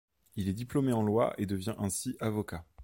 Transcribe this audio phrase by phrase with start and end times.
[0.35, 2.65] Il est diplômé en loi et devient ainsi avocat.